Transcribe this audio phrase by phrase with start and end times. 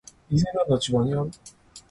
[0.31, 1.29] ディズニーランドは千葉にある。